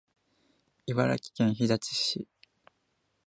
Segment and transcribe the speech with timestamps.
[0.87, 2.27] 茨城県日立市